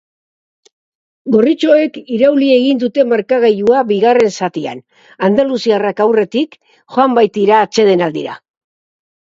Gorritxoek 1.35 1.99
irauli 2.15 2.49
egin 2.53 2.81
dute 2.85 3.05
markagailua 3.11 3.83
bigarren 3.93 4.33
zatian, 4.39 4.83
andaluziarrak 5.29 6.05
aurretik 6.09 6.61
joan 6.99 7.17
baitira 7.23 7.65
atsedenaldira. 7.71 8.39